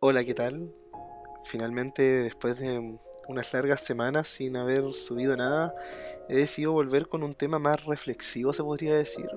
Hola, 0.00 0.24
¿qué 0.24 0.32
tal? 0.32 0.72
Finalmente, 1.42 2.02
después 2.22 2.56
de 2.60 3.00
unas 3.26 3.52
largas 3.52 3.80
semanas 3.80 4.28
sin 4.28 4.56
haber 4.56 4.94
subido 4.94 5.36
nada, 5.36 5.74
he 6.28 6.36
decidido 6.36 6.70
volver 6.70 7.08
con 7.08 7.24
un 7.24 7.34
tema 7.34 7.58
más 7.58 7.84
reflexivo, 7.84 8.52
se 8.52 8.62
podría 8.62 8.94
decir. 8.94 9.28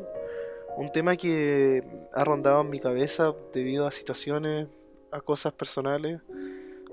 Un 0.77 0.91
tema 0.91 1.17
que 1.17 1.83
ha 2.13 2.23
rondado 2.23 2.61
en 2.61 2.69
mi 2.69 2.79
cabeza 2.79 3.33
debido 3.51 3.87
a 3.87 3.91
situaciones, 3.91 4.67
a 5.09 5.19
cosas 5.19 5.51
personales. 5.53 6.21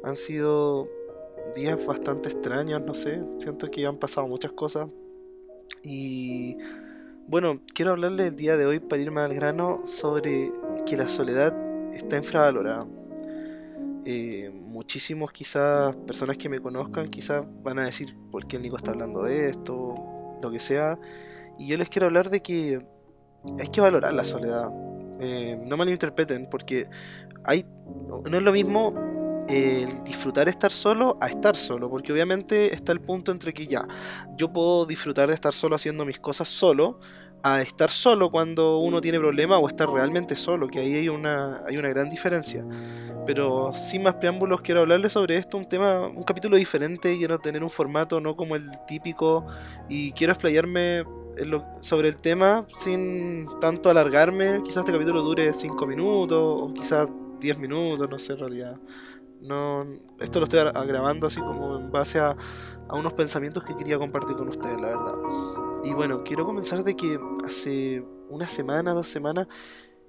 Han 0.02 0.16
sido 0.16 0.88
días 1.54 1.84
bastante 1.84 2.30
extraños, 2.30 2.80
no 2.80 2.94
sé. 2.94 3.22
Siento 3.36 3.70
que 3.70 3.84
han 3.84 3.98
pasado 3.98 4.26
muchas 4.28 4.52
cosas. 4.52 4.88
Y 5.82 6.56
bueno, 7.26 7.60
quiero 7.74 7.90
hablarle 7.90 8.28
el 8.28 8.36
día 8.36 8.56
de 8.56 8.64
hoy 8.64 8.80
para 8.80 9.02
irme 9.02 9.20
al 9.20 9.34
grano 9.34 9.82
sobre 9.84 10.52
que 10.86 10.96
la 10.96 11.06
soledad 11.06 11.54
está 11.92 12.16
infravalorada. 12.16 12.86
Eh, 14.10 14.48
muchísimos 14.54 15.32
quizás 15.32 15.94
personas 16.06 16.38
que 16.38 16.48
me 16.48 16.60
conozcan 16.60 17.08
quizás 17.08 17.44
van 17.62 17.78
a 17.78 17.84
decir 17.84 18.16
por 18.30 18.46
qué 18.46 18.56
el 18.56 18.62
Nico 18.62 18.78
está 18.78 18.92
hablando 18.92 19.22
de 19.24 19.50
esto, 19.50 19.94
lo 20.42 20.50
que 20.50 20.58
sea. 20.58 20.98
Y 21.58 21.66
yo 21.66 21.76
les 21.76 21.90
quiero 21.90 22.06
hablar 22.06 22.30
de 22.30 22.40
que 22.40 22.80
hay 23.60 23.68
que 23.68 23.82
valorar 23.82 24.14
la 24.14 24.24
soledad. 24.24 24.70
Eh, 25.20 25.60
no 25.62 25.76
malinterpreten, 25.76 26.48
porque 26.48 26.88
hay, 27.44 27.66
no 28.08 28.38
es 28.38 28.42
lo 28.42 28.50
mismo 28.50 28.94
el 29.46 30.02
disfrutar 30.04 30.48
estar 30.48 30.72
solo 30.72 31.18
a 31.20 31.28
estar 31.28 31.54
solo, 31.54 31.90
porque 31.90 32.10
obviamente 32.10 32.74
está 32.74 32.92
el 32.92 33.02
punto 33.02 33.30
entre 33.30 33.52
que 33.52 33.66
ya, 33.66 33.86
yo 34.38 34.50
puedo 34.50 34.86
disfrutar 34.86 35.28
de 35.28 35.34
estar 35.34 35.52
solo 35.52 35.76
haciendo 35.76 36.06
mis 36.06 36.18
cosas 36.18 36.48
solo, 36.48 36.98
a 37.42 37.62
estar 37.62 37.90
solo 37.90 38.30
cuando 38.30 38.78
uno 38.78 39.00
tiene 39.00 39.18
problemas 39.18 39.60
o 39.62 39.68
estar 39.68 39.88
realmente 39.88 40.36
solo, 40.36 40.68
que 40.68 40.80
ahí 40.80 40.94
hay 40.94 41.08
una, 41.08 41.62
hay 41.66 41.76
una 41.76 41.88
gran 41.88 42.08
diferencia. 42.08 42.64
Pero 43.26 43.72
sin 43.74 44.02
más 44.02 44.14
preámbulos 44.14 44.62
quiero 44.62 44.80
hablarles 44.80 45.12
sobre 45.12 45.36
esto, 45.36 45.56
un 45.56 45.68
tema, 45.68 46.06
un 46.06 46.24
capítulo 46.24 46.56
diferente, 46.56 47.16
quiero 47.16 47.38
tener 47.38 47.62
un 47.62 47.70
formato 47.70 48.20
no 48.20 48.36
como 48.36 48.56
el 48.56 48.70
típico 48.86 49.46
y 49.88 50.12
quiero 50.12 50.32
explayarme 50.32 51.04
sobre 51.80 52.08
el 52.08 52.16
tema 52.16 52.66
sin 52.74 53.46
tanto 53.60 53.90
alargarme. 53.90 54.62
Quizás 54.64 54.78
este 54.78 54.92
capítulo 54.92 55.22
dure 55.22 55.52
5 55.52 55.86
minutos 55.86 56.38
o 56.40 56.72
quizás 56.74 57.08
10 57.40 57.58
minutos, 57.58 58.08
no 58.08 58.18
sé 58.18 58.32
en 58.32 58.38
realidad. 58.38 58.80
No, 59.40 59.86
esto 60.18 60.40
lo 60.40 60.44
estoy 60.44 60.60
grabando 60.86 61.28
así 61.28 61.40
como 61.40 61.76
en 61.76 61.92
base 61.92 62.18
a, 62.18 62.34
a 62.88 62.96
unos 62.96 63.12
pensamientos 63.12 63.62
que 63.62 63.76
quería 63.76 63.98
compartir 63.98 64.36
con 64.36 64.48
ustedes, 64.48 64.80
la 64.80 64.88
verdad. 64.88 65.67
Y 65.84 65.92
bueno, 65.92 66.22
quiero 66.24 66.44
comenzar 66.44 66.84
de 66.84 66.96
que 66.96 67.18
hace 67.44 68.04
una 68.28 68.46
semana, 68.46 68.92
dos 68.92 69.08
semanas, 69.08 69.46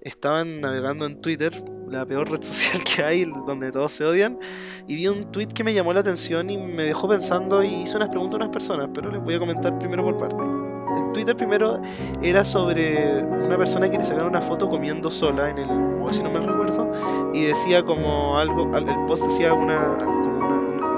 estaban 0.01 0.61
navegando 0.61 1.05
en 1.05 1.21
Twitter, 1.21 1.63
la 1.87 2.05
peor 2.05 2.29
red 2.29 2.41
social 2.41 2.83
que 2.95 3.03
hay, 3.03 3.25
donde 3.25 3.71
todos 3.71 3.91
se 3.91 4.05
odian, 4.05 4.39
y 4.87 4.95
vi 4.95 5.07
un 5.07 5.31
tweet 5.31 5.47
que 5.47 5.63
me 5.63 5.73
llamó 5.73 5.93
la 5.93 5.99
atención 6.01 6.49
y 6.49 6.57
me 6.57 6.83
dejó 6.83 7.07
pensando 7.07 7.63
y 7.63 7.81
hice 7.81 7.97
unas 7.97 8.09
preguntas 8.09 8.39
a 8.39 8.43
unas 8.43 8.53
personas, 8.53 8.89
pero 8.93 9.11
les 9.11 9.21
voy 9.21 9.35
a 9.35 9.39
comentar 9.39 9.77
primero 9.79 10.03
por 10.03 10.17
parte. 10.17 10.43
El 10.43 11.11
Twitter 11.13 11.35
primero 11.35 11.81
era 12.21 12.43
sobre 12.43 13.23
una 13.23 13.57
persona 13.57 13.89
que 13.89 13.97
le 13.97 14.03
sacaron 14.03 14.29
una 14.29 14.41
foto 14.41 14.69
comiendo 14.69 15.09
sola 15.09 15.49
en 15.49 15.59
el, 15.59 15.69
o 15.69 16.11
si 16.11 16.23
no 16.23 16.31
me 16.31 16.39
recuerdo, 16.39 16.91
y 17.33 17.45
decía 17.45 17.83
como 17.83 18.37
algo, 18.37 18.75
el 18.75 19.05
post 19.05 19.25
decía 19.25 19.53
una, 19.53 19.97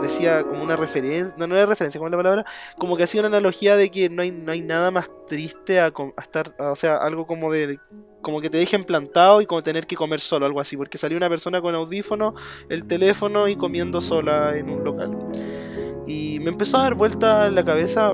decía 0.01 0.43
como 0.43 0.63
una 0.63 0.75
referencia, 0.75 1.33
no, 1.37 1.47
no 1.47 1.55
era 1.55 1.65
referencia, 1.65 1.99
como 1.99 2.09
la 2.09 2.17
palabra, 2.17 2.45
como 2.77 2.97
que 2.97 3.03
hacía 3.03 3.21
una 3.21 3.27
analogía 3.27 3.75
de 3.75 3.89
que 3.89 4.09
no 4.09 4.21
hay, 4.21 4.31
no 4.31 4.51
hay 4.51 4.61
nada 4.61 4.91
más 4.91 5.09
triste 5.27 5.79
a, 5.79 5.91
estar, 6.17 6.55
o 6.59 6.75
sea, 6.75 6.97
algo 6.97 7.25
como 7.25 7.51
de 7.51 7.79
como 8.21 8.39
que 8.39 8.49
te 8.49 8.57
dejen 8.57 8.83
plantado 8.83 9.41
y 9.41 9.45
como 9.45 9.63
tener 9.63 9.87
que 9.87 9.95
comer 9.95 10.19
solo, 10.19 10.45
algo 10.45 10.61
así, 10.61 10.77
porque 10.77 10.97
salió 10.97 11.17
una 11.17 11.29
persona 11.29 11.61
con 11.61 11.73
audífono, 11.73 12.35
el 12.69 12.85
teléfono 12.85 13.47
y 13.47 13.55
comiendo 13.55 13.99
sola 13.99 14.55
en 14.55 14.69
un 14.69 14.83
local. 14.83 15.17
Y 16.05 16.39
me 16.39 16.49
empezó 16.49 16.77
a 16.77 16.83
dar 16.83 16.95
vuelta 16.95 17.47
en 17.47 17.55
la 17.55 17.65
cabeza, 17.65 18.13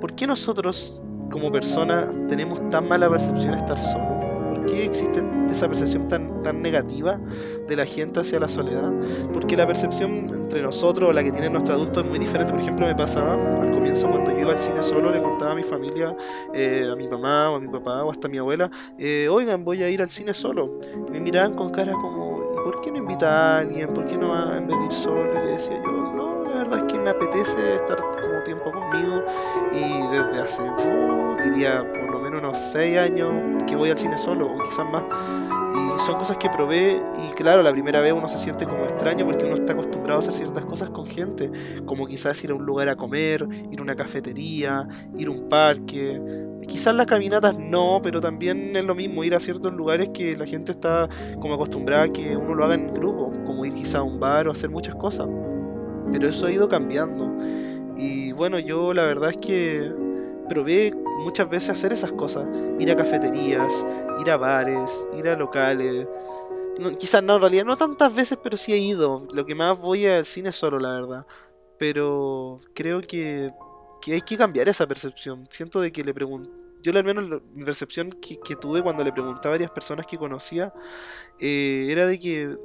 ¿por 0.00 0.14
qué 0.14 0.26
nosotros 0.26 1.02
como 1.30 1.50
personas 1.50 2.06
tenemos 2.28 2.68
tan 2.70 2.88
mala 2.88 3.10
percepción 3.10 3.52
de 3.52 3.58
estar 3.58 3.78
solos? 3.78 4.21
¿Por 4.62 4.70
qué 4.70 4.84
existe 4.84 5.20
esa 5.50 5.66
percepción 5.66 6.06
tan, 6.06 6.40
tan 6.44 6.62
negativa 6.62 7.18
de 7.66 7.74
la 7.74 7.84
gente 7.84 8.20
hacia 8.20 8.38
la 8.38 8.48
soledad? 8.48 8.92
Porque 9.32 9.56
la 9.56 9.66
percepción 9.66 10.26
entre 10.32 10.62
nosotros 10.62 11.12
la 11.12 11.24
que 11.24 11.32
tiene 11.32 11.50
nuestro 11.50 11.74
adulto 11.74 12.00
es 12.00 12.06
muy 12.06 12.20
diferente. 12.20 12.52
Por 12.52 12.62
ejemplo, 12.62 12.86
me 12.86 12.94
pasaba 12.94 13.34
al 13.34 13.72
comienzo 13.72 14.08
cuando 14.08 14.30
yo 14.30 14.38
iba 14.38 14.52
al 14.52 14.60
cine 14.60 14.80
solo, 14.84 15.10
le 15.10 15.20
contaba 15.20 15.50
a 15.50 15.54
mi 15.56 15.64
familia, 15.64 16.16
eh, 16.54 16.88
a 16.90 16.94
mi 16.94 17.08
mamá 17.08 17.50
o 17.50 17.56
a 17.56 17.60
mi 17.60 17.66
papá 17.66 18.04
o 18.04 18.12
hasta 18.12 18.28
a 18.28 18.30
mi 18.30 18.38
abuela, 18.38 18.70
eh, 18.98 19.28
oigan, 19.28 19.64
voy 19.64 19.82
a 19.82 19.88
ir 19.88 20.00
al 20.00 20.10
cine 20.10 20.32
solo. 20.32 20.78
Me 21.10 21.18
miraban 21.18 21.54
con 21.54 21.70
cara 21.70 21.92
como, 21.92 22.52
¿y 22.52 22.56
por 22.64 22.80
qué 22.82 22.92
no 22.92 22.98
invita 22.98 23.56
a 23.56 23.58
alguien? 23.58 23.92
¿Por 23.92 24.06
qué 24.06 24.16
no 24.16 24.28
va 24.28 24.58
en 24.58 24.68
vez 24.68 24.78
de 24.78 24.84
ir 24.84 24.92
solo? 24.92 25.32
Y 25.32 25.44
le 25.44 25.52
decía 25.54 25.82
yo, 25.82 25.90
no, 25.90 26.44
la 26.44 26.58
verdad 26.62 26.86
es 26.86 26.92
que 26.92 27.00
me 27.00 27.10
apetece 27.10 27.74
estar 27.74 27.96
como 27.96 28.42
tiempo 28.44 28.70
conmigo 28.70 29.24
y 29.72 30.06
desde 30.16 30.40
hace, 30.40 30.62
uh, 30.62 31.36
diría, 31.50 31.84
menos 32.32 32.42
unos 32.42 32.58
6 32.72 32.98
años 32.98 33.62
que 33.66 33.76
voy 33.76 33.90
al 33.90 33.98
cine 33.98 34.18
solo 34.18 34.46
o 34.46 34.62
quizás 34.64 34.86
más. 34.90 35.04
Y 35.74 36.00
son 36.00 36.16
cosas 36.16 36.36
que 36.36 36.48
probé 36.48 37.02
y 37.18 37.32
claro, 37.34 37.62
la 37.62 37.72
primera 37.72 38.00
vez 38.00 38.12
uno 38.12 38.28
se 38.28 38.38
siente 38.38 38.66
como 38.66 38.84
extraño 38.84 39.24
porque 39.24 39.44
uno 39.44 39.54
está 39.54 39.72
acostumbrado 39.72 40.16
a 40.16 40.18
hacer 40.20 40.34
ciertas 40.34 40.64
cosas 40.64 40.90
con 40.90 41.06
gente, 41.06 41.50
como 41.86 42.06
quizás 42.06 42.42
ir 42.44 42.50
a 42.50 42.54
un 42.54 42.64
lugar 42.64 42.88
a 42.88 42.96
comer, 42.96 43.46
ir 43.70 43.78
a 43.78 43.82
una 43.82 43.96
cafetería, 43.96 44.86
ir 45.16 45.28
a 45.28 45.30
un 45.30 45.48
parque. 45.48 46.20
Quizás 46.68 46.94
las 46.94 47.06
caminatas 47.06 47.58
no, 47.58 48.00
pero 48.02 48.20
también 48.20 48.74
es 48.76 48.84
lo 48.84 48.94
mismo 48.94 49.24
ir 49.24 49.34
a 49.34 49.40
ciertos 49.40 49.72
lugares 49.72 50.10
que 50.10 50.36
la 50.36 50.46
gente 50.46 50.72
está 50.72 51.08
como 51.40 51.54
acostumbrada 51.54 52.04
a 52.04 52.08
que 52.08 52.36
uno 52.36 52.54
lo 52.54 52.64
haga 52.64 52.74
en 52.74 52.92
grupo, 52.92 53.32
como 53.44 53.64
ir 53.64 53.74
quizás 53.74 53.96
a 53.96 54.02
un 54.02 54.20
bar 54.20 54.48
o 54.48 54.52
hacer 54.52 54.70
muchas 54.70 54.94
cosas. 54.94 55.28
Pero 56.10 56.28
eso 56.28 56.46
ha 56.46 56.52
ido 56.52 56.68
cambiando. 56.68 57.34
Y 57.96 58.32
bueno, 58.32 58.58
yo 58.58 58.92
la 58.92 59.02
verdad 59.02 59.30
es 59.30 59.36
que 59.36 60.01
probé 60.52 60.92
muchas 61.20 61.48
veces 61.48 61.70
hacer 61.70 61.92
esas 61.92 62.12
cosas. 62.12 62.46
Ir 62.78 62.90
a 62.90 62.96
cafeterías, 62.96 63.86
ir 64.20 64.30
a 64.30 64.36
bares, 64.36 65.08
ir 65.16 65.28
a 65.28 65.36
locales. 65.36 66.06
quizás 66.98 67.22
no, 67.22 67.36
en 67.36 67.40
realidad 67.40 67.64
no 67.64 67.76
tantas 67.76 68.14
veces, 68.14 68.38
pero 68.42 68.56
sí 68.58 68.72
he 68.72 68.78
ido. 68.78 69.26
Lo 69.32 69.46
que 69.46 69.54
más 69.54 69.78
voy 69.78 70.06
al 70.06 70.26
cine 70.26 70.52
solo, 70.52 70.78
la 70.78 70.90
verdad. 70.90 71.26
Pero 71.78 72.58
creo 72.74 73.00
que, 73.00 73.50
que 74.02 74.12
hay 74.14 74.20
que 74.20 74.36
cambiar 74.36 74.68
esa 74.68 74.86
percepción. 74.86 75.46
Siento 75.50 75.80
de 75.80 75.90
que 75.90 76.04
le 76.04 76.12
pregunto 76.12 76.50
yo 76.82 76.90
al 76.98 77.04
menos 77.04 77.40
mi 77.54 77.64
percepción 77.64 78.10
que, 78.10 78.56
tuve 78.56 78.82
cuando 78.82 79.04
le 79.04 79.12
pregunté 79.12 79.46
a 79.46 79.52
varias 79.52 79.70
personas 79.70 80.04
que 80.04 80.16
conocía 80.16 80.74
eh, 81.38 81.86
era 81.88 82.08
de 82.08 82.18
que 82.18 82.56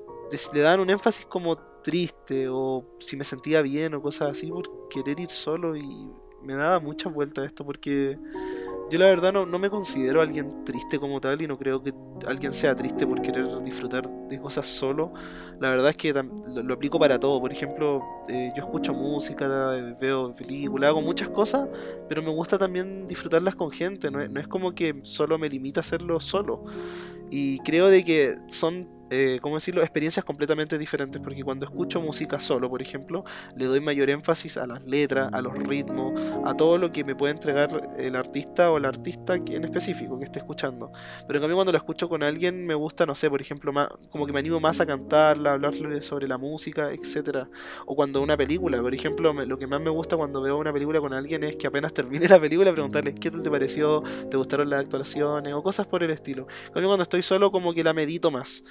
le 0.54 0.62
daban 0.62 0.80
un 0.80 0.90
énfasis 0.90 1.28
como 1.28 1.56
triste 1.84 2.48
o 2.50 2.84
si 3.00 3.16
me 3.16 3.24
sentía 3.24 3.62
bien 3.62 3.94
o 3.94 4.02
cosas 4.02 4.31
así 4.31 4.50
por 4.50 4.90
querer 4.90 5.19
ir 5.19 5.30
solo 5.30 5.78
y 5.78 6.09
me 6.47 6.56
daba 6.56 6.80
muchas 6.80 7.13
vueltas 7.13 7.46
esto 7.46 7.66
porque 7.66 8.18
yo 8.90 8.97
la 8.97 9.08
verdad 9.08 9.34
no, 9.34 9.46
no, 9.46 9.59
me 9.59 9.69
considero 9.69 10.22
alguien 10.22 10.63
triste 10.63 10.97
como 10.97 11.19
tal 11.19 11.41
y 11.41 11.47
no 11.47 11.58
creo 11.58 11.84
que 11.84 11.94
alguien 12.25 12.53
sea 12.53 12.74
triste 12.74 13.06
por 13.06 13.22
querer 13.22 13.62
disfrutar 13.62 14.09
de 14.09 14.40
cosas 14.40 14.66
solo. 14.66 15.12
La 15.59 15.69
verdad 15.69 15.90
es 15.90 15.97
que 15.97 16.13
lo, 16.13 16.74
aplico 16.74 16.97
para 16.97 17.19
todo. 17.19 17.41
Por 17.41 17.52
ejemplo, 17.52 18.02
eh, 18.30 18.53
yo 18.56 18.63
escucho 18.63 18.94
música, 18.94 19.46
veo 20.00 20.34
películas, 20.34 20.88
hago 20.88 21.02
muchas 21.02 21.30
cosas, 21.30 21.68
pero 22.07 22.24
me 22.24 22.30
gusta 22.30 22.57
también 22.57 23.06
disfrutarlas 23.06 23.56
con 23.56 23.72
gente. 23.72 24.09
No 24.09 24.25
no 24.25 24.40
es 24.40 24.47
como 24.47 24.74
que 24.74 25.02
solo 25.03 25.38
me 25.38 25.50
limita 25.50 25.81
a 25.81 25.81
hacerlo 25.81 26.22
solo. 26.22 26.63
Y 27.30 27.59
creo 27.59 27.88
de 27.88 28.06
que 28.06 28.38
son 28.47 28.88
eh, 29.09 29.40
¿cómo 29.41 29.56
decirlo?, 29.56 29.81
experiencias 29.81 30.25
completamente 30.25 30.78
diferentes, 30.78 31.22
porque 31.22 31.44
cuando 31.44 31.66
escucho 31.66 32.01
música 32.01 32.40
solo, 32.40 32.69
por 32.69 32.81
ejemplo, 32.81 33.23
le 33.56 33.66
doy 33.66 33.79
mayor 33.79 34.09
énfasis 34.09 34.57
a 34.57 34.68
las 34.68 34.84
letras, 34.85 35.29
a 35.34 35.41
los 35.41 35.56
ritmos, 35.56 36.19
a 36.45 36.56
todo 36.56 36.78
lo 36.78 36.91
que 36.91 37.03
me 37.03 37.16
puede 37.16 37.34
entregar 37.34 37.94
el 37.97 38.16
artista 38.16 38.72
o 38.72 38.78
el 38.78 38.85
artista 38.85 39.35
en 39.35 39.63
específico 39.63 40.18
que 40.18 40.25
esté 40.25 40.40
escuchando. 40.40 40.91
Pero 41.25 41.38
en 41.38 41.41
cambio 41.41 41.56
cuando 41.56 41.72
la 41.72 41.78
escucho 41.78 42.09
con 42.09 42.23
alguien 42.23 42.66
me 42.66 42.75
gusta, 42.75 43.06
no 43.06 43.16
sé, 43.16 43.29
por 43.29 43.41
ejemplo, 43.41 43.72
más, 43.72 43.88
como 44.09 44.25
que 44.25 44.34
me 44.34 44.40
animo 44.40 44.59
más 44.59 44.79
a 44.81 44.85
cantarla, 44.85 45.51
a 45.51 45.53
hablarle 45.53 46.01
sobre 46.01 46.28
la 46.28 46.38
música, 46.38 46.92
etc. 46.92 47.48
O 47.86 47.95
cuando 47.95 48.21
una 48.21 48.38
película, 48.38 48.81
por 48.81 48.94
ejemplo, 48.94 49.33
lo 49.33 49.57
que 49.57 49.68
más 49.68 49.81
me 49.81 49.89
gusta 49.89 50.18
cuando 50.18 50.42
veo 50.42 50.57
una 50.57 50.74
película 50.74 51.00
con 51.00 51.13
alguien 51.13 51.44
es 51.44 51.56
que 51.56 51.68
apenas 51.68 51.94
termine 51.94 52.27
la 52.27 52.39
película 52.39 52.71
preguntarle 52.71 53.13
qué 53.15 53.31
tal 53.31 53.42
te 53.42 53.50
pareció, 53.50 54.03
te 54.30 54.38
gustaron 54.38 54.69
las 54.69 54.81
actuaciones 54.81 55.53
o 55.53 55.63
cosas 55.63 55.88
por 55.88 56.03
el 56.03 56.12
estilo. 56.12 56.48
En 56.68 56.74
cambio 56.74 56.89
cuando 56.89 57.03
estoy 57.03 57.21
solo 57.21 57.51
como 57.51 57.74
que 57.74 57.83
la 57.83 57.94
medito 57.94 58.31
más. 58.31 58.63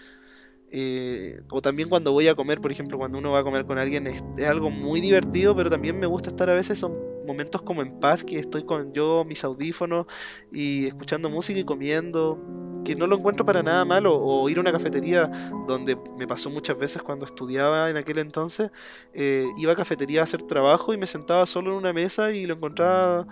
Eh, 0.71 1.41
o 1.51 1.61
también 1.61 1.89
cuando 1.89 2.13
voy 2.13 2.29
a 2.29 2.35
comer, 2.35 2.61
por 2.61 2.73
ejemplo, 2.73 2.99
cuando 2.99 3.19
uno 3.19 3.31
va 3.31 3.41
a 3.41 3.45
comer 3.45 3.65
con 3.67 3.79
alguien, 3.79 4.07
es, 4.07 4.23
algo 4.47 4.71
muy 4.71 5.01
divertido, 5.01 5.55
pero 5.55 5.71
también 5.71 5.99
me 5.99 6.07
gusta 6.07 6.31
estar 6.31 6.51
a 6.51 6.55
veces, 6.55 6.79
son 6.79 6.95
momentos 7.27 7.63
como 7.63 7.83
en 7.83 7.99
paz, 8.01 8.25
que 8.25 8.39
estoy 8.39 8.65
con 8.65 8.93
yo, 8.93 9.25
mis 9.25 9.45
audífonos, 9.45 10.07
y 10.53 10.87
escuchando 10.87 11.31
música 11.31 11.59
y 11.59 11.65
comiendo, 11.65 12.41
que 12.85 12.95
no 12.95 13.07
lo 13.07 13.17
encuentro 13.17 13.45
para 13.45 13.63
nada 13.63 13.85
malo, 13.85 14.17
o 14.17 14.49
ir 14.49 14.59
a 14.59 14.61
una 14.61 14.73
cafetería, 14.73 15.31
donde 15.67 15.97
me 16.17 16.27
pasó 16.27 16.51
muchas 16.51 16.79
veces 16.79 17.03
cuando 17.03 17.27
estudiaba 17.27 17.91
en 17.91 17.97
aquel 17.97 18.19
entonces, 18.19 18.71
eh, 19.13 19.47
iba 19.59 19.73
a 19.73 19.77
cafetería 19.77 20.21
a 20.21 20.25
hacer 20.25 20.43
trabajo 20.43 20.93
y 20.93 20.97
me 20.97 21.07
sentaba 21.07 21.47
solo 21.47 21.73
en 21.73 21.79
una 21.79 21.93
mesa 21.93 22.33
y 22.33 22.47
lo 22.47 22.55
encontraba 22.55 23.27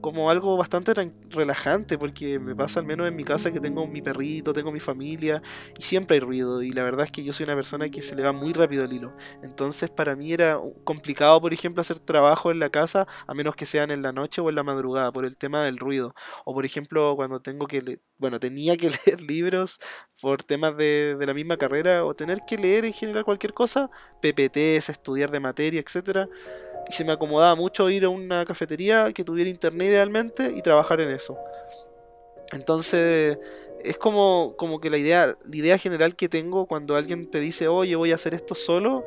como 0.00 0.30
algo 0.30 0.56
bastante 0.56 0.92
relajante, 1.30 1.98
porque 1.98 2.38
me 2.38 2.54
pasa 2.54 2.80
al 2.80 2.86
menos 2.86 3.08
en 3.08 3.16
mi 3.16 3.24
casa 3.24 3.52
que 3.52 3.60
tengo 3.60 3.86
mi 3.86 4.02
perrito, 4.02 4.52
tengo 4.52 4.72
mi 4.72 4.80
familia 4.80 5.42
y 5.78 5.82
siempre 5.82 6.16
hay 6.16 6.20
ruido. 6.20 6.62
Y 6.62 6.70
la 6.70 6.82
verdad 6.82 7.06
es 7.06 7.12
que 7.12 7.24
yo 7.24 7.32
soy 7.32 7.44
una 7.44 7.54
persona 7.54 7.88
que 7.88 8.02
se 8.02 8.14
le 8.14 8.22
va 8.22 8.32
muy 8.32 8.52
rápido 8.52 8.84
el 8.84 8.92
hilo. 8.92 9.14
Entonces 9.42 9.90
para 9.90 10.16
mí 10.16 10.32
era 10.32 10.60
complicado, 10.84 11.40
por 11.40 11.52
ejemplo, 11.52 11.80
hacer 11.80 11.98
trabajo 11.98 12.50
en 12.50 12.58
la 12.58 12.70
casa, 12.70 13.06
a 13.26 13.34
menos 13.34 13.56
que 13.56 13.66
sean 13.66 13.90
en 13.90 14.02
la 14.02 14.12
noche 14.12 14.40
o 14.40 14.48
en 14.48 14.54
la 14.54 14.62
madrugada, 14.62 15.12
por 15.12 15.24
el 15.24 15.36
tema 15.36 15.64
del 15.64 15.78
ruido. 15.78 16.14
O 16.44 16.54
por 16.54 16.64
ejemplo, 16.64 17.14
cuando 17.16 17.40
tengo 17.40 17.66
que, 17.66 18.00
bueno, 18.18 18.38
tenía 18.40 18.76
que 18.76 18.90
leer 19.06 19.20
libros 19.20 19.80
por 20.20 20.42
temas 20.42 20.76
de, 20.76 21.16
de 21.18 21.26
la 21.26 21.34
misma 21.34 21.56
carrera 21.56 22.04
o 22.04 22.14
tener 22.14 22.40
que 22.46 22.56
leer 22.56 22.84
en 22.84 22.92
general 22.92 23.24
cualquier 23.24 23.54
cosa, 23.54 23.90
PPTs, 24.20 24.88
estudiar 24.88 25.30
de 25.30 25.40
materia, 25.40 25.80
etcétera 25.80 26.28
y 26.88 26.92
se 26.92 27.04
me 27.04 27.12
acomodaba 27.12 27.54
mucho 27.54 27.90
ir 27.90 28.04
a 28.04 28.08
una 28.08 28.44
cafetería 28.44 29.12
que 29.12 29.24
tuviera 29.24 29.50
internet 29.50 29.88
idealmente 29.88 30.52
y 30.56 30.62
trabajar 30.62 31.00
en 31.00 31.10
eso. 31.10 31.36
Entonces, 32.52 33.38
es 33.84 33.98
como, 33.98 34.54
como 34.56 34.80
que 34.80 34.90
la 34.90 34.98
idea, 34.98 35.36
la 35.44 35.56
idea 35.56 35.78
general 35.78 36.16
que 36.16 36.28
tengo 36.28 36.66
cuando 36.66 36.96
alguien 36.96 37.30
te 37.30 37.40
dice, 37.40 37.68
oye, 37.68 37.94
voy 37.96 38.12
a 38.12 38.16
hacer 38.16 38.34
esto 38.34 38.54
solo, 38.54 39.04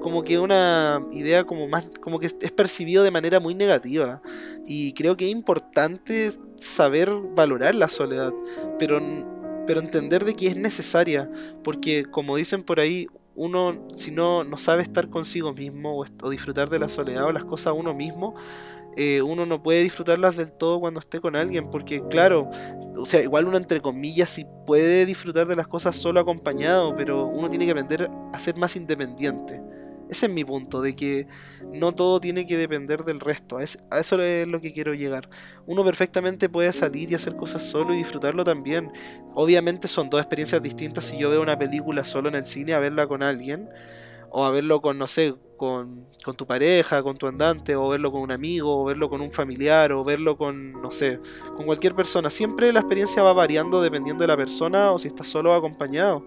como 0.00 0.24
que 0.24 0.38
una 0.38 1.06
idea 1.12 1.44
como 1.44 1.68
más, 1.68 1.88
como 2.00 2.18
que 2.18 2.26
es 2.26 2.52
percibido 2.52 3.04
de 3.04 3.10
manera 3.10 3.40
muy 3.40 3.54
negativa. 3.54 4.20
Y 4.66 4.92
creo 4.94 5.16
que 5.16 5.26
es 5.26 5.30
importante 5.30 6.30
saber 6.56 7.10
valorar 7.34 7.74
la 7.74 7.88
soledad, 7.88 8.32
pero, 8.78 9.00
pero 9.66 9.80
entender 9.80 10.24
de 10.24 10.34
que 10.34 10.48
es 10.48 10.56
necesaria, 10.56 11.30
porque 11.62 12.04
como 12.04 12.36
dicen 12.36 12.64
por 12.64 12.80
ahí, 12.80 13.06
uno, 13.34 13.86
si 13.94 14.10
no, 14.10 14.44
no 14.44 14.58
sabe 14.58 14.82
estar 14.82 15.08
consigo 15.08 15.52
mismo 15.52 16.04
o, 16.22 16.30
disfrutar 16.30 16.68
de 16.68 16.78
la 16.78 16.88
soledad 16.88 17.24
o 17.24 17.32
las 17.32 17.44
cosas 17.44 17.74
uno 17.76 17.94
mismo, 17.94 18.34
eh, 18.96 19.22
uno 19.22 19.46
no 19.46 19.62
puede 19.62 19.82
disfrutarlas 19.82 20.36
del 20.36 20.52
todo 20.52 20.78
cuando 20.80 21.00
esté 21.00 21.20
con 21.20 21.34
alguien, 21.34 21.70
porque 21.70 22.02
claro, 22.08 22.50
o 22.96 23.06
sea, 23.06 23.22
igual 23.22 23.46
uno 23.46 23.56
entre 23.56 23.80
comillas 23.80 24.28
sí 24.28 24.46
puede 24.66 25.06
disfrutar 25.06 25.46
de 25.46 25.56
las 25.56 25.66
cosas 25.66 25.96
solo 25.96 26.20
acompañado, 26.20 26.94
pero 26.94 27.26
uno 27.26 27.48
tiene 27.48 27.64
que 27.64 27.70
aprender 27.70 28.10
a 28.32 28.38
ser 28.38 28.56
más 28.56 28.76
independiente. 28.76 29.62
Ese 30.12 30.26
es 30.26 30.32
mi 30.32 30.44
punto, 30.44 30.82
de 30.82 30.94
que 30.94 31.26
no 31.72 31.94
todo 31.94 32.20
tiene 32.20 32.46
que 32.46 32.58
depender 32.58 33.02
del 33.02 33.18
resto. 33.18 33.56
A 33.56 33.62
eso 33.62 34.22
es 34.22 34.46
lo 34.46 34.60
que 34.60 34.70
quiero 34.70 34.92
llegar. 34.92 35.26
Uno 35.64 35.82
perfectamente 35.82 36.50
puede 36.50 36.70
salir 36.74 37.10
y 37.10 37.14
hacer 37.14 37.34
cosas 37.34 37.62
solo 37.64 37.94
y 37.94 37.96
disfrutarlo 37.96 38.44
también. 38.44 38.92
Obviamente 39.34 39.88
son 39.88 40.10
dos 40.10 40.20
experiencias 40.20 40.62
distintas 40.62 41.06
si 41.06 41.16
yo 41.16 41.30
veo 41.30 41.40
una 41.40 41.58
película 41.58 42.04
solo 42.04 42.28
en 42.28 42.34
el 42.34 42.44
cine 42.44 42.74
a 42.74 42.78
verla 42.78 43.06
con 43.06 43.22
alguien. 43.22 43.70
O 44.28 44.44
a 44.44 44.50
verlo 44.50 44.82
con, 44.82 44.98
no 44.98 45.06
sé, 45.06 45.34
con, 45.56 46.06
con 46.22 46.36
tu 46.36 46.46
pareja, 46.46 47.02
con 47.02 47.16
tu 47.16 47.26
andante, 47.26 47.74
o 47.74 47.88
verlo 47.88 48.12
con 48.12 48.20
un 48.20 48.32
amigo, 48.32 48.82
o 48.82 48.84
verlo 48.84 49.08
con 49.08 49.22
un 49.22 49.32
familiar, 49.32 49.92
o 49.92 50.04
verlo 50.04 50.36
con, 50.36 50.72
no 50.72 50.90
sé, 50.90 51.20
con 51.56 51.64
cualquier 51.64 51.94
persona. 51.94 52.28
Siempre 52.28 52.70
la 52.70 52.80
experiencia 52.80 53.22
va 53.22 53.32
variando 53.32 53.80
dependiendo 53.80 54.22
de 54.22 54.28
la 54.28 54.36
persona 54.36 54.92
o 54.92 54.98
si 54.98 55.08
estás 55.08 55.28
solo 55.28 55.52
o 55.52 55.54
acompañado 55.54 56.24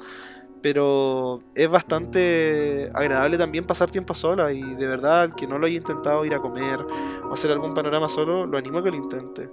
pero 0.65 1.43
es 1.53 1.69
bastante 1.69 2.89
agradable 2.95 3.37
también 3.37 3.67
pasar 3.67 3.91
tiempo 3.91 4.15
sola 4.15 4.51
y 4.51 4.63
de 4.63 4.87
verdad 4.87 5.25
el 5.25 5.35
que 5.35 5.45
no 5.45 5.59
lo 5.59 5.67
haya 5.67 5.77
intentado 5.77 6.25
ir 6.25 6.33
a 6.33 6.39
comer 6.39 6.79
o 7.23 7.31
hacer 7.31 7.51
algún 7.51 7.75
panorama 7.75 8.09
solo, 8.09 8.47
lo 8.47 8.57
animo 8.57 8.79
a 8.79 8.83
que 8.83 8.89
lo 8.89 8.97
intente. 8.97 9.47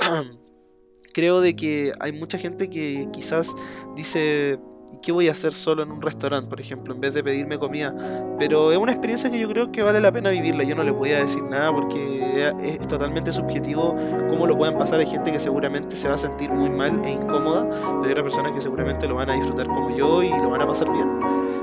Creo 1.14 1.40
de 1.40 1.54
que 1.54 1.92
hay 2.00 2.10
mucha 2.10 2.36
gente 2.36 2.68
que 2.68 3.06
quizás 3.12 3.54
dice, 3.94 4.58
¿qué 5.02 5.12
voy 5.12 5.28
a 5.28 5.32
hacer 5.32 5.52
solo 5.52 5.82
en 5.82 5.90
un 5.90 6.02
restaurante, 6.02 6.48
por 6.48 6.60
ejemplo, 6.60 6.94
en 6.94 7.00
vez 7.00 7.14
de 7.14 7.22
pedirme 7.22 7.58
comida? 7.58 7.94
Pero 8.38 8.72
es 8.72 8.78
una 8.78 8.92
experiencia 8.92 9.30
que 9.30 9.38
yo 9.38 9.48
creo 9.48 9.72
que 9.72 9.82
vale 9.82 10.00
la 10.00 10.12
pena 10.12 10.30
vivirla. 10.30 10.64
Yo 10.64 10.74
no 10.74 10.84
les 10.84 10.94
voy 10.94 11.12
a 11.12 11.20
decir 11.20 11.42
nada 11.42 11.72
porque 11.72 12.52
es 12.62 12.86
totalmente 12.86 13.32
subjetivo 13.32 13.96
cómo 14.28 14.46
lo 14.46 14.56
pueden 14.56 14.76
pasar. 14.76 15.00
Hay 15.00 15.06
gente 15.06 15.32
que 15.32 15.40
seguramente 15.40 15.96
se 15.96 16.08
va 16.08 16.14
a 16.14 16.18
sentir 16.18 16.50
muy 16.50 16.70
mal 16.70 17.04
e 17.04 17.12
incómoda, 17.12 17.68
pero 17.70 18.04
hay 18.04 18.10
otras 18.12 18.24
personas 18.24 18.52
que 18.52 18.60
seguramente 18.60 19.06
lo 19.08 19.14
van 19.14 19.30
a 19.30 19.34
disfrutar 19.34 19.66
como 19.66 19.96
yo 19.96 20.22
y 20.22 20.28
lo 20.28 20.50
van 20.50 20.62
a 20.62 20.66
pasar 20.66 20.90
bien. 20.92 21.08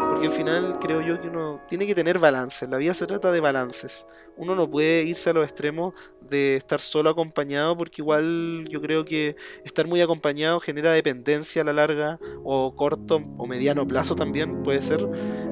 Porque 0.10 0.28
al 0.28 0.34
final 0.34 0.80
creo 0.80 1.02
yo 1.02 1.22
que 1.22 1.28
uno 1.28 1.62
tiene 1.68 1.86
que 1.86 1.94
tener 1.94 2.18
balance. 2.18 2.68
La 2.68 2.78
vida 2.78 2.94
se 2.94 3.06
trata 3.06 3.32
de 3.32 3.40
balances. 3.40 4.06
Uno 4.36 4.56
no 4.56 4.70
puede 4.70 5.04
irse 5.04 5.30
a 5.30 5.34
los 5.34 5.44
extremos 5.44 5.94
de 6.22 6.56
estar 6.56 6.80
solo 6.80 7.10
acompañado 7.10 7.78
porque 7.78 8.02
igual 8.02 8.66
yo 8.70 8.82
creo 8.82 9.06
que 9.06 9.36
estar 9.64 9.88
muy 9.88 10.02
acompañado 10.02 10.60
genera 10.60 10.92
dependencia 10.92 11.62
a 11.62 11.66
la 11.66 11.74
larga 11.74 12.20
o 12.44 12.76
corto 12.76 13.17
o 13.38 13.48
mediano 13.48 13.88
plazo 13.88 14.16
también 14.16 14.64
puede 14.64 14.82
ser. 14.82 15.08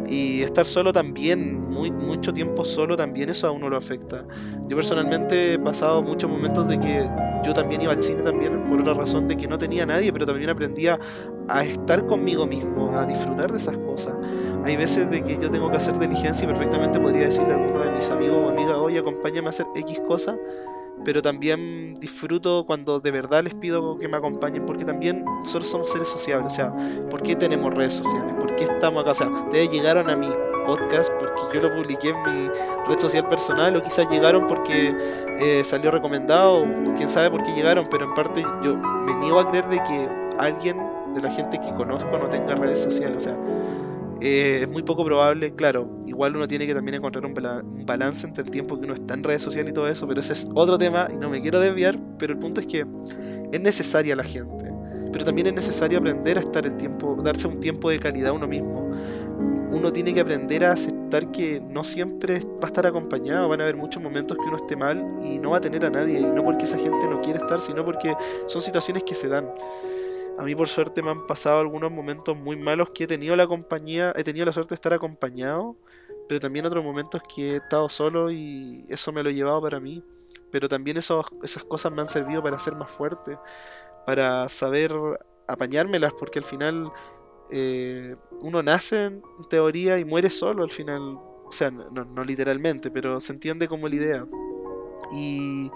Y 0.08 0.42
estar 0.42 0.66
solo 0.66 0.94
también 0.94 1.70
muy, 1.70 1.92
mucho 1.92 2.34
tiempo 2.34 2.64
solo 2.64 2.96
también 2.96 3.30
eso 3.30 3.48
a 3.48 3.52
uno 3.52 3.70
lo 3.70 3.78
afecta. 3.78 4.26
Yo 4.68 4.76
personalmente 4.76 5.54
he 5.54 5.60
pasado 5.60 6.02
muchos 6.02 6.30
momentos 6.30 6.68
de 6.68 6.80
que 6.80 7.10
yo 7.46 7.54
también 7.54 7.82
iba 7.82 7.92
al 7.92 8.02
cine 8.02 8.22
también 8.22 8.64
por 8.66 8.86
la 8.86 8.94
razón 8.94 9.28
de 9.28 9.38
que 9.38 9.48
no 9.48 9.58
tenía 9.58 9.86
nadie 9.86 10.12
pero 10.12 10.26
también 10.26 10.50
aprendía 10.50 11.00
a 11.48 11.64
estar 11.64 12.06
conmigo 12.08 12.48
mismo 12.48 12.92
a 12.92 13.06
disfrutar 13.06 13.52
de 13.52 13.58
esas 13.58 13.78
cosas. 13.78 14.14
Hay 14.64 14.76
veces 14.76 15.10
de 15.12 15.24
que 15.24 15.38
yo 15.40 15.50
tengo 15.52 15.70
que 15.70 15.78
hacer 15.78 15.98
diligencia 16.00 16.46
y 16.46 16.48
perfectamente 16.48 17.00
podría 17.00 17.26
decirle 17.26 17.54
a 17.54 17.58
alguno 17.58 17.84
de 17.84 17.92
mis 17.92 18.10
amigos 18.10 18.38
o 18.38 18.50
amigas 18.50 18.76
oye 18.78 19.00
acompáñame 19.00 19.48
a 19.48 19.50
hacer 19.50 19.68
X 19.76 20.02
cosa 20.08 20.38
pero 21.06 21.22
también 21.22 21.94
disfruto 21.94 22.66
cuando 22.66 23.00
de 23.00 23.12
verdad 23.12 23.44
les 23.44 23.54
pido 23.54 23.98
que 23.98 24.07
me 24.07 24.18
acompañen, 24.18 24.66
porque 24.66 24.84
también 24.84 25.24
nosotros 25.24 25.69
somos 25.69 25.92
seres 25.92 26.10
sociables, 26.10 26.52
o 26.52 26.56
sea, 26.56 26.75
¿por 27.10 27.22
qué 27.22 27.36
tenemos 27.36 27.74
redes 27.74 27.94
sociales? 27.94 28.36
¿Por 28.40 28.56
qué 28.56 28.66
estamos 28.66 29.04
acá? 29.04 29.12
O 29.12 29.16
sea, 29.16 29.30
ustedes 29.30 29.72
llegaron 29.72 30.10
a 30.10 30.18
mi 30.18 30.28
podcast 30.66 31.12
porque 31.19 31.42
yo 31.54 31.62
lo 31.62 31.75
publiqué 31.75 32.10
en 32.10 32.18
mi 32.24 32.50
red 32.88 32.98
social 32.98 33.30
personal, 33.30 33.75
o 33.75 33.81
quizás 33.81 34.10
llegaron 34.10 34.48
porque 34.48 34.96
eh, 35.40 35.63
salió 35.63 35.92
recomendado, 35.92 36.63
o 36.63 36.94
quién 36.96 37.08
sabe 37.08 37.30
por 37.30 37.44
qué 37.44 37.54
llegaron, 37.54 37.88
pero 37.90 38.06
en 38.06 38.13
parte 38.16 38.44
yo 38.63 38.75
me 38.75 39.16
niego 39.16 39.40
a 39.40 39.48
creer 39.48 39.69
de 39.69 39.78
que 39.84 40.10
alguien 40.40 40.78
de 41.13 41.22
la 41.22 41.31
gente 41.31 41.60
que 41.62 41.72
conozco 41.74 42.18
no 42.18 42.28
tenga 42.28 42.56
redes 42.56 42.81
sociales, 42.81 43.18
o 43.18 43.19
sea, 43.19 43.38
eh, 44.27 44.63
es 44.63 44.72
muy 44.72 44.81
poco 44.81 45.06
probable, 45.06 45.54
claro, 45.54 46.00
igual 46.07 46.36
uno 46.36 46.48
tiene 46.48 46.66
que 46.66 46.74
también 46.74 46.95
encontrar 46.95 47.24
un, 47.24 47.36
balance 47.86 48.25
entre 48.25 48.44
el 48.44 48.50
tiempo 48.50 48.75
que 48.75 48.86
uno 48.86 48.95
está 48.95 49.13
en 49.13 49.24
redes 49.24 49.44
sociales 49.44 49.69
y 49.69 49.74
todo 49.75 49.88
eso, 49.88 50.07
pero 50.07 50.19
ese 50.19 50.33
es 50.33 50.48
otro 50.56 50.80
tema 50.80 51.07
y 51.13 51.18
no 51.18 51.30
me 51.30 51.44
quiero 51.44 51.60
desviar, 51.60 51.95
pero 52.18 52.33
el 52.33 52.39
punto 52.39 52.60
es 52.60 52.66
que 52.66 52.88
es 53.51 53.62
necesaria 53.62 54.16
la 54.16 54.24
gente, 54.24 54.66
pero 55.13 55.25
también 55.25 55.45
es 55.45 55.54
necesario 55.54 56.00
aprender 56.00 56.39
a 56.39 56.42
estar 56.42 56.66
el 56.66 56.75
tiempo, 56.75 57.16
darse 57.22 57.48
un 57.48 57.60
tiempo 57.60 57.92
de 57.92 58.00
calidad 58.00 58.30
a 58.30 58.33
uno 58.33 58.48
mismo. 58.48 58.89
Uno 59.72 59.94
tiene 59.94 60.12
que 60.12 60.22
aprender 60.22 60.66
a 60.66 60.72
aceptar 60.72 61.31
que 61.31 61.60
no 61.60 61.83
siempre 61.83 62.39
va 62.39 62.63
a 62.63 62.68
estar 62.68 62.88
acompañado, 62.88 63.48
van 63.48 63.60
a 63.60 63.66
haber 63.66 63.75
muchos 63.75 64.01
momentos 64.01 64.39
que 64.39 64.44
uno 64.48 64.56
esté 64.56 64.75
mal 64.75 65.19
y 65.22 65.38
no 65.38 65.51
va 65.51 65.57
a 65.57 65.62
tener 65.62 65.86
a 65.86 65.92
nadie, 65.92 66.19
y 66.19 66.24
no 66.24 66.44
porque 66.44 66.63
esa 66.63 66.80
gente 66.80 67.07
no 67.07 67.22
quiere 67.22 67.38
estar, 67.38 67.62
sino 67.62 67.86
porque 67.86 68.16
son 68.48 68.63
situaciones 68.63 69.04
que 69.04 69.13
se 69.13 69.27
dan. 69.27 69.45
A 70.38 70.44
mí 70.44 70.54
por 70.54 70.68
suerte 70.68 71.02
me 71.02 71.12
han 71.12 71.26
pasado 71.28 71.60
algunos 71.60 71.92
momentos 71.92 72.36
muy 72.36 72.58
malos 72.58 72.90
que 72.90 73.06
he 73.06 73.08
tenido 73.08 73.36
la 73.36 73.48
compañía, 73.48 74.14
he 74.18 74.24
tenido 74.24 74.46
la 74.46 74.52
suerte 74.52 74.70
de 74.70 74.76
estar 74.76 74.94
acompañado, 74.94 75.78
pero 76.27 76.42
también 76.42 76.65
otros 76.65 76.84
momentos 76.84 77.22
que 77.24 77.54
he 77.54 77.56
estado 77.58 77.88
solo 77.88 78.32
y 78.32 78.86
eso 78.89 79.13
me 79.13 79.24
lo 79.24 79.30
he 79.30 79.34
llevado 79.34 79.62
para 79.62 79.80
mí. 79.80 80.04
Pero 80.51 80.68
también 80.68 80.98
esas 80.98 81.25
cosas 81.68 81.92
me 81.92 82.01
han 82.01 82.08
servido 82.08 82.44
para 82.44 82.60
ser 82.60 82.75
más 82.75 82.92
fuerte, 82.92 83.38
para 84.06 84.48
saber 84.50 84.94
apañármelas, 85.48 86.13
porque 86.13 86.39
al 86.39 86.46
final 86.46 86.92
eh, 87.51 88.15
uno 88.42 88.62
nace 88.62 89.06
en 89.06 89.24
teoría 89.50 90.00
y 90.00 90.06
muere 90.06 90.30
solo 90.30 90.63
al 90.63 90.70
final. 90.70 91.18
O 91.46 91.51
sea, 91.51 91.72
no, 91.72 92.06
no 92.06 92.24
literalmente, 92.24 92.92
pero 92.92 93.20
se 93.20 93.34
entiende 93.34 93.68
como 93.68 93.88
la 93.88 93.96
idea. 93.96 94.27
Y 95.12 95.70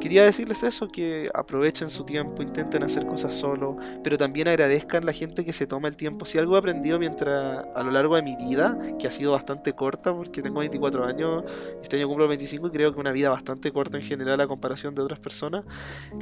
quería 0.00 0.24
decirles 0.24 0.62
eso, 0.62 0.88
que 0.88 1.28
aprovechen 1.34 1.90
su 1.90 2.04
tiempo, 2.04 2.42
intenten 2.42 2.82
hacer 2.82 3.06
cosas 3.06 3.34
solo, 3.34 3.76
pero 4.02 4.16
también 4.16 4.48
agradezcan 4.48 5.04
la 5.04 5.12
gente 5.12 5.44
que 5.44 5.52
se 5.52 5.66
toma 5.66 5.88
el 5.88 5.96
tiempo. 5.96 6.24
Si 6.24 6.38
algo 6.38 6.56
he 6.56 6.58
aprendido 6.58 6.98
mientras 6.98 7.64
a 7.74 7.82
lo 7.82 7.90
largo 7.90 8.16
de 8.16 8.22
mi 8.22 8.36
vida, 8.36 8.78
que 8.98 9.06
ha 9.06 9.10
sido 9.10 9.32
bastante 9.32 9.72
corta 9.72 10.14
porque 10.14 10.42
tengo 10.42 10.60
24 10.60 11.04
años, 11.04 11.44
este 11.82 11.96
año 11.96 12.08
cumplo 12.08 12.28
25 12.28 12.68
y 12.68 12.70
creo 12.70 12.92
que 12.92 13.00
una 13.00 13.12
vida 13.12 13.30
bastante 13.30 13.72
corta 13.72 13.98
en 13.98 14.04
general 14.04 14.40
a 14.40 14.46
comparación 14.46 14.94
de 14.94 15.02
otras 15.02 15.18
personas, 15.18 15.64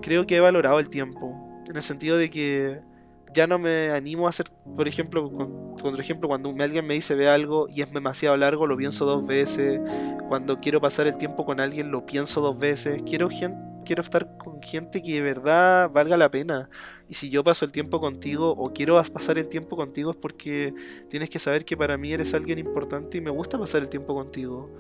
creo 0.03 0.27
que 0.27 0.37
he 0.37 0.41
valorado 0.41 0.79
el 0.79 0.89
tiempo, 0.89 1.63
en 1.69 1.77
el 1.77 1.83
sentido 1.83 2.17
de 2.17 2.31
que 2.31 2.94
ya 3.35 3.47
no 3.47 3.59
me 3.59 3.91
animo 3.91 4.27
a 4.27 4.31
hacer, 4.31 4.47
por 4.77 4.89
ejemplo, 4.89 5.31
por 5.77 6.01
ejemplo, 6.01 6.29
cuando 6.29 6.55
alguien 6.61 6.87
me 6.87 6.95
dice 6.95 7.15
ve 7.15 7.29
algo 7.29 7.67
y 7.69 7.83
es 7.83 7.93
demasiado 7.93 8.37
largo, 8.37 8.67
lo 8.67 8.77
pienso 8.77 9.05
dos 9.05 9.27
veces. 9.27 9.81
Cuando 10.29 10.61
quiero 10.61 10.81
pasar 10.81 11.07
el 11.07 11.17
tiempo 11.17 11.45
con 11.45 11.61
alguien, 11.61 11.91
lo 11.91 12.07
pienso 12.07 12.41
dos 12.41 12.59
veces. 12.59 13.03
Quiero 13.05 13.29
gente 13.29 13.74
quiero 13.85 14.03
estar 14.03 14.37
con 14.39 14.63
gente 14.63 15.03
que 15.03 15.15
de 15.15 15.21
verdad 15.21 15.91
valga 15.91 16.17
la 16.17 16.31
pena. 16.31 16.69
Y 17.09 17.15
si 17.15 17.29
yo 17.31 17.45
paso 17.45 17.65
el 17.65 17.73
tiempo 17.73 18.01
contigo 18.01 18.51
o 18.51 18.73
quiero 18.73 19.01
pasar 19.13 19.39
el 19.39 19.49
tiempo 19.49 19.77
contigo 19.77 20.11
es 20.11 20.17
porque 20.17 20.75
tienes 21.09 21.29
que 21.29 21.39
saber 21.39 21.65
que 21.65 21.77
para 21.77 21.99
mí 21.99 22.13
eres 22.13 22.33
alguien 22.35 22.59
importante 22.59 23.19
y 23.19 23.21
me 23.21 23.31
gusta 23.31 23.59
pasar 23.59 23.83
el 23.83 23.89
tiempo 23.89 24.15
contigo. 24.15 24.71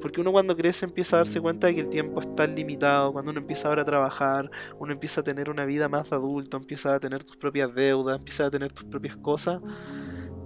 Porque 0.00 0.20
uno 0.20 0.32
cuando 0.32 0.56
crece 0.56 0.86
empieza 0.86 1.16
a 1.16 1.18
darse 1.18 1.40
cuenta 1.40 1.66
de 1.66 1.74
que 1.74 1.80
el 1.80 1.88
tiempo 1.88 2.20
es 2.20 2.34
tan 2.34 2.54
limitado, 2.54 3.12
cuando 3.12 3.32
uno 3.32 3.40
empieza 3.40 3.68
ahora 3.68 3.82
a 3.82 3.84
trabajar, 3.84 4.50
uno 4.78 4.92
empieza 4.92 5.20
a 5.22 5.24
tener 5.24 5.50
una 5.50 5.64
vida 5.64 5.88
más 5.88 6.10
de 6.10 6.16
adulto, 6.16 6.56
empieza 6.56 6.94
a 6.94 7.00
tener 7.00 7.24
tus 7.24 7.36
propias 7.36 7.74
deudas, 7.74 8.18
empieza 8.18 8.46
a 8.46 8.50
tener 8.50 8.72
tus 8.72 8.84
propias 8.84 9.16
cosas, 9.16 9.60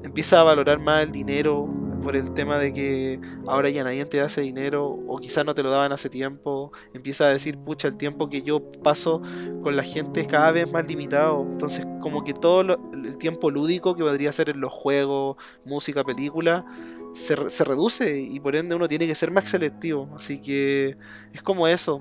empieza 0.02 0.40
a 0.40 0.42
valorar 0.42 0.78
más 0.78 1.04
el 1.04 1.12
dinero, 1.12 1.68
por 2.02 2.16
el 2.16 2.32
tema 2.34 2.58
de 2.58 2.72
que 2.72 3.20
ahora 3.46 3.68
ya 3.70 3.84
nadie 3.84 4.04
te 4.04 4.18
da 4.18 4.26
ese 4.26 4.40
dinero 4.40 4.86
o 4.86 5.18
quizás 5.18 5.44
no 5.44 5.54
te 5.54 5.62
lo 5.62 5.70
daban 5.70 5.92
hace 5.92 6.08
tiempo, 6.08 6.72
empieza 6.94 7.24
a 7.24 7.28
decir, 7.28 7.58
pucha, 7.58 7.88
el 7.88 7.96
tiempo 7.96 8.28
que 8.28 8.42
yo 8.42 8.70
paso 8.82 9.22
con 9.62 9.76
la 9.76 9.82
gente 9.82 10.20
es 10.20 10.28
cada 10.28 10.52
vez 10.52 10.72
más 10.72 10.86
limitado, 10.86 11.42
entonces 11.42 11.86
como 12.00 12.24
que 12.24 12.34
todo 12.34 12.60
el 12.92 13.18
tiempo 13.18 13.50
lúdico 13.50 13.94
que 13.94 14.02
podría 14.02 14.32
ser 14.32 14.50
en 14.50 14.60
los 14.60 14.72
juegos, 14.72 15.36
música, 15.64 16.04
película, 16.04 16.64
se, 17.12 17.50
se 17.50 17.64
reduce 17.64 18.18
y 18.20 18.38
por 18.40 18.56
ende 18.56 18.74
uno 18.74 18.88
tiene 18.88 19.06
que 19.06 19.14
ser 19.14 19.30
más 19.30 19.50
selectivo, 19.50 20.08
así 20.16 20.40
que 20.40 20.96
es 21.32 21.42
como 21.42 21.66
eso. 21.66 22.00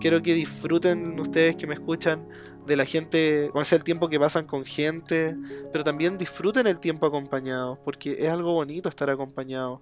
Quiero 0.00 0.22
que 0.22 0.34
disfruten 0.34 1.18
ustedes 1.20 1.54
que 1.54 1.68
me 1.68 1.74
escuchan 1.74 2.26
de 2.66 2.76
la 2.76 2.84
gente, 2.84 3.50
con 3.52 3.62
ese 3.62 3.76
el 3.76 3.84
tiempo 3.84 4.08
que 4.08 4.18
pasan 4.18 4.46
con 4.46 4.64
gente, 4.64 5.36
pero 5.72 5.84
también 5.84 6.16
disfruten 6.16 6.66
el 6.66 6.80
tiempo 6.80 7.06
acompañados, 7.06 7.78
porque 7.84 8.16
es 8.18 8.32
algo 8.32 8.52
bonito 8.52 8.88
estar 8.88 9.10
acompañado. 9.10 9.80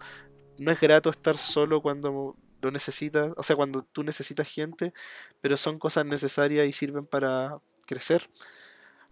No 0.58 0.70
es 0.70 0.80
grato 0.80 1.10
estar 1.10 1.36
solo 1.36 1.80
cuando 1.80 2.36
lo 2.60 2.70
necesitas, 2.70 3.32
o 3.36 3.42
sea, 3.42 3.56
cuando 3.56 3.82
tú 3.82 4.02
necesitas 4.02 4.48
gente, 4.48 4.92
pero 5.40 5.56
son 5.56 5.78
cosas 5.78 6.06
necesarias 6.06 6.66
y 6.66 6.72
sirven 6.72 7.06
para 7.06 7.58
crecer. 7.86 8.28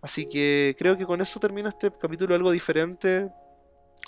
Así 0.03 0.27
que 0.27 0.75
creo 0.79 0.97
que 0.97 1.05
con 1.05 1.21
eso 1.21 1.39
termino 1.41 1.69
este 1.69 1.93
capítulo 1.99 2.35
algo 2.35 2.51
diferente. 2.53 3.29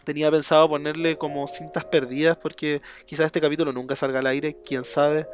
Tenía 0.04 0.30
pensado 0.30 0.68
ponerle 0.68 1.18
como 1.18 1.46
cintas 1.46 1.84
perdidas 1.84 2.36
porque 2.36 2.80
quizás 3.06 3.26
este 3.26 3.40
capítulo 3.40 3.72
nunca 3.72 3.94
salga 3.94 4.20
al 4.20 4.26
aire, 4.26 4.56
quién 4.64 4.84
sabe. 4.84 5.26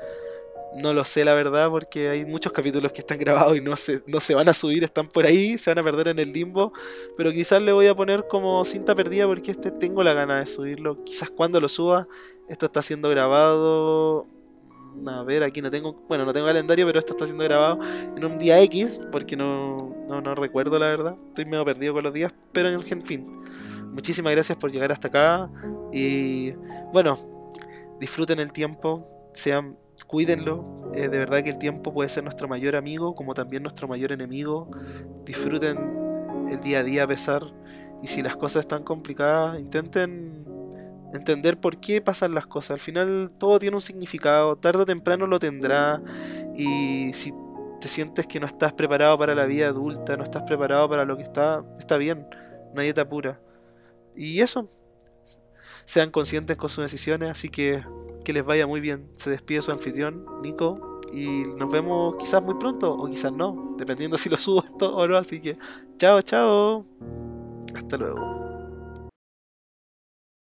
No 0.80 0.92
lo 0.92 1.04
sé 1.04 1.24
la 1.24 1.34
verdad 1.34 1.70
porque 1.70 2.08
hay 2.08 2.24
muchos 2.24 2.52
capítulos 2.52 2.92
que 2.92 3.00
están 3.00 3.18
grabados 3.18 3.56
y 3.56 3.60
no 3.60 3.74
se, 3.76 4.02
no 4.06 4.20
se 4.20 4.34
van 4.34 4.48
a 4.48 4.52
subir, 4.52 4.84
están 4.84 5.08
por 5.08 5.24
ahí, 5.24 5.56
se 5.58 5.70
van 5.70 5.78
a 5.78 5.82
perder 5.82 6.08
en 6.08 6.18
el 6.18 6.32
limbo. 6.32 6.72
Pero 7.16 7.32
quizás 7.32 7.62
le 7.62 7.72
voy 7.72 7.86
a 7.86 7.94
poner 7.94 8.26
como 8.28 8.64
cinta 8.64 8.94
perdida 8.94 9.26
porque 9.26 9.50
este 9.50 9.70
tengo 9.70 10.02
la 10.02 10.12
gana 10.12 10.38
de 10.40 10.46
subirlo. 10.46 11.02
Quizás 11.04 11.30
cuando 11.30 11.60
lo 11.60 11.68
suba, 11.68 12.06
esto 12.48 12.66
está 12.66 12.82
siendo 12.82 13.08
grabado. 13.08 14.26
A 15.06 15.22
ver, 15.22 15.42
aquí 15.44 15.62
no 15.62 15.70
tengo, 15.70 15.94
bueno, 16.08 16.24
no 16.24 16.32
tengo 16.32 16.46
calendario, 16.46 16.86
pero 16.86 16.98
esto 16.98 17.12
está 17.12 17.24
siendo 17.24 17.44
grabado 17.44 17.78
en 18.16 18.24
un 18.24 18.36
día 18.36 18.60
X, 18.62 19.00
porque 19.12 19.36
no, 19.36 19.94
no, 20.08 20.20
no 20.20 20.34
recuerdo 20.34 20.78
la 20.78 20.86
verdad. 20.86 21.16
Estoy 21.28 21.44
medio 21.44 21.64
perdido 21.64 21.94
con 21.94 22.04
los 22.04 22.12
días, 22.12 22.34
pero 22.52 22.68
en 22.68 23.02
fin. 23.02 23.24
Muchísimas 23.92 24.32
gracias 24.32 24.56
por 24.58 24.70
llegar 24.70 24.92
hasta 24.92 25.08
acá 25.08 25.50
y 25.92 26.52
bueno, 26.92 27.18
disfruten 27.98 28.38
el 28.38 28.52
tiempo, 28.52 29.08
sean 29.32 29.76
cuídenlo. 30.08 30.90
Eh, 30.94 31.08
de 31.08 31.18
verdad 31.18 31.44
que 31.44 31.50
el 31.50 31.58
tiempo 31.58 31.92
puede 31.92 32.08
ser 32.08 32.24
nuestro 32.24 32.48
mayor 32.48 32.74
amigo, 32.74 33.14
como 33.14 33.34
también 33.34 33.62
nuestro 33.62 33.86
mayor 33.86 34.10
enemigo. 34.10 34.68
Disfruten 35.24 35.78
el 36.50 36.60
día 36.60 36.80
a 36.80 36.82
día 36.82 37.04
a 37.04 37.06
pesar. 37.06 37.42
Y 38.02 38.08
si 38.08 38.22
las 38.22 38.36
cosas 38.36 38.60
están 38.60 38.82
complicadas, 38.82 39.60
intenten 39.60 40.44
entender 41.14 41.58
por 41.58 41.78
qué 41.78 42.00
pasan 42.00 42.34
las 42.34 42.46
cosas. 42.46 42.72
Al 42.72 42.80
final 42.80 43.30
todo 43.38 43.60
tiene 43.60 43.76
un 43.76 43.82
significado, 43.82 44.56
tarde 44.56 44.82
o 44.82 44.86
temprano 44.86 45.26
lo 45.26 45.38
tendrá. 45.38 46.02
Y 46.56 47.12
si 47.12 47.32
te 47.80 47.88
sientes 47.88 48.26
que 48.26 48.40
no 48.40 48.46
estás 48.46 48.72
preparado 48.72 49.16
para 49.18 49.34
la 49.34 49.44
vida 49.44 49.68
adulta, 49.68 50.16
no 50.16 50.24
estás 50.24 50.42
preparado 50.42 50.88
para 50.88 51.04
lo 51.04 51.16
que 51.16 51.22
está, 51.22 51.64
está 51.78 51.96
bien. 51.96 52.26
Nadie 52.74 52.92
te 52.94 53.00
apura. 53.00 53.40
Y 54.16 54.40
eso, 54.40 54.68
sean 55.84 56.10
conscientes 56.10 56.56
con 56.56 56.70
sus 56.70 56.82
decisiones, 56.82 57.30
así 57.30 57.48
que 57.48 57.82
que 58.28 58.34
les 58.34 58.44
vaya 58.44 58.66
muy 58.66 58.80
bien. 58.80 59.08
Se 59.14 59.30
despide 59.30 59.62
su 59.62 59.72
anfitrión, 59.72 60.26
Nico, 60.42 61.00
y 61.14 61.44
nos 61.56 61.72
vemos 61.72 62.14
quizás 62.18 62.44
muy 62.44 62.56
pronto 62.56 62.92
o 62.92 63.08
quizás 63.08 63.32
no, 63.32 63.74
dependiendo 63.78 64.18
si 64.18 64.28
lo 64.28 64.36
subo 64.36 64.62
esto 64.62 64.94
o 64.94 65.08
no, 65.08 65.16
así 65.16 65.40
que 65.40 65.56
chao, 65.96 66.20
chao. 66.20 66.84
Hasta 67.74 67.96
luego. 67.96 68.47